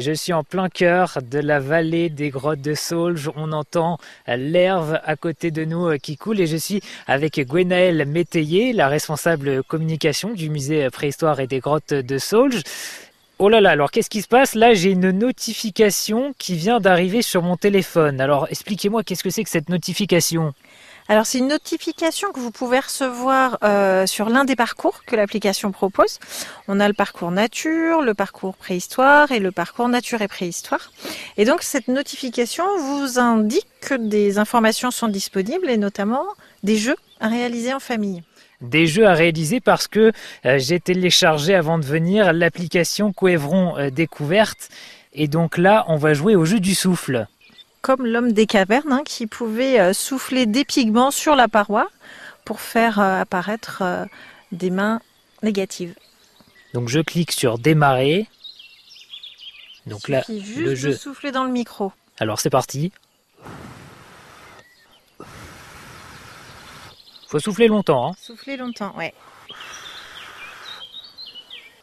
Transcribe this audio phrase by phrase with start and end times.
[0.00, 3.30] Je suis en plein cœur de la vallée des grottes de Saulge.
[3.36, 8.72] On entend l'herbe à côté de nous qui coule et je suis avec Gwenaëlle Métayer,
[8.72, 12.62] la responsable communication du musée préhistoire et des grottes de Saulge.
[13.38, 14.54] Oh là là, alors qu'est-ce qui se passe?
[14.54, 18.22] Là, j'ai une notification qui vient d'arriver sur mon téléphone.
[18.22, 20.54] Alors expliquez-moi, qu'est-ce que c'est que cette notification?
[21.10, 25.72] Alors c'est une notification que vous pouvez recevoir euh, sur l'un des parcours que l'application
[25.72, 26.20] propose.
[26.68, 30.92] On a le parcours nature, le parcours préhistoire et le parcours nature et préhistoire.
[31.36, 36.22] Et donc cette notification vous indique que des informations sont disponibles et notamment
[36.62, 38.22] des jeux à réaliser en famille
[38.60, 40.12] des jeux à réaliser parce que
[40.44, 44.68] euh, j'ai téléchargé avant de venir l'application Coevron euh, découverte.
[45.14, 47.26] Et donc là, on va jouer au jeu du souffle.
[47.82, 51.88] Comme l'homme des cavernes hein, qui pouvait euh, souffler des pigments sur la paroi
[52.44, 53.82] pour faire apparaître
[54.52, 55.00] des mains
[55.42, 55.94] négatives.
[56.74, 58.28] Donc je clique sur démarrer.
[59.86, 60.90] Donc là, le jeu.
[60.90, 61.92] De souffler dans le micro.
[62.18, 62.92] Alors c'est parti.
[67.28, 68.08] Faut souffler longtemps.
[68.08, 68.14] Hein.
[68.20, 69.14] Souffler longtemps, ouais.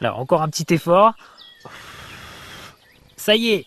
[0.00, 1.14] Là, encore un petit effort.
[3.16, 3.66] Ça y est.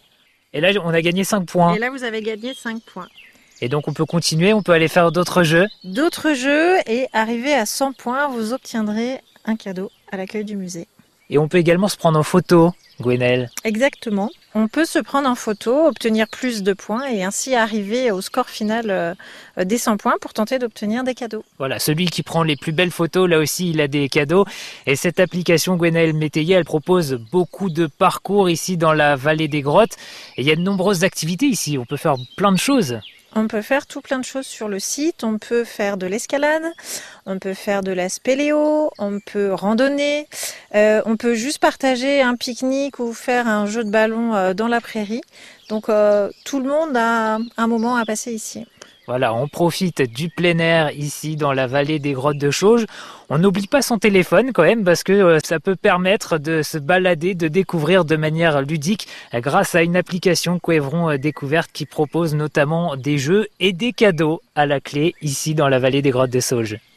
[0.53, 1.75] Et là, on a gagné 5 points.
[1.75, 3.07] Et là, vous avez gagné 5 points.
[3.61, 5.67] Et donc, on peut continuer, on peut aller faire d'autres jeux.
[5.83, 10.87] D'autres jeux, et arriver à 100 points, vous obtiendrez un cadeau à l'accueil du musée.
[11.29, 12.73] Et on peut également se prendre en photo.
[13.63, 14.29] Exactement.
[14.53, 18.49] On peut se prendre en photo, obtenir plus de points et ainsi arriver au score
[18.49, 19.13] final euh,
[19.63, 21.43] des 100 points pour tenter d'obtenir des cadeaux.
[21.57, 24.45] Voilà, celui qui prend les plus belles photos, là aussi, il a des cadeaux.
[24.87, 29.61] Et cette application Gwenaël Métayer, elle propose beaucoup de parcours ici dans la vallée des
[29.61, 29.95] grottes.
[30.37, 31.77] Et il y a de nombreuses activités ici.
[31.77, 32.99] On peut faire plein de choses.
[33.33, 35.23] On peut faire tout plein de choses sur le site.
[35.23, 36.63] On peut faire de l'escalade,
[37.25, 40.27] on peut faire de la spéléo, on peut randonner,
[40.75, 44.67] euh, on peut juste partager un pique-nique ou faire un jeu de ballon euh, dans
[44.67, 45.21] la prairie.
[45.69, 48.65] Donc euh, tout le monde a un moment à passer ici.
[49.07, 52.85] Voilà, on profite du plein air ici dans la vallée des grottes de Chauge.
[53.29, 56.77] On n'oublie pas son téléphone quand même parce que euh, ça peut permettre de se
[56.77, 62.35] balader, de découvrir de manière ludique grâce à une application Coevron euh, découverte qui propose
[62.35, 66.29] notamment des jeux et des cadeaux à la clé ici dans la vallée des grottes
[66.29, 66.77] de Sauge.